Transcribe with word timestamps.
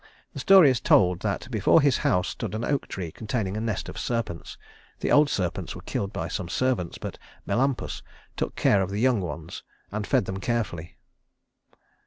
The 0.33 0.39
story 0.39 0.71
is 0.71 0.79
told 0.79 1.19
that 1.19 1.47
before 1.51 1.79
his 1.79 1.97
house 1.97 2.27
stood 2.29 2.55
an 2.55 2.65
oak 2.65 2.87
tree 2.87 3.11
containing 3.11 3.55
a 3.55 3.61
nest 3.61 3.87
of 3.87 3.99
serpents. 3.99 4.57
The 4.99 5.11
old 5.11 5.29
serpents 5.29 5.75
were 5.75 5.83
killed 5.83 6.11
by 6.11 6.27
some 6.27 6.49
servants, 6.49 6.97
but 6.97 7.19
Melampus 7.45 8.01
took 8.35 8.55
care 8.55 8.81
of 8.81 8.89
the 8.89 8.99
young 8.99 9.21
ones, 9.21 9.61
and 9.91 10.07
fed 10.07 10.25
them 10.25 10.37
carefully. 10.37 10.97